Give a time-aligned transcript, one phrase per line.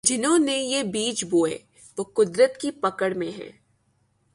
[0.03, 1.57] جنہوں نے یہ بیج بوئے
[1.97, 3.51] وہ قدرت کی پکڑ میں ہیں۔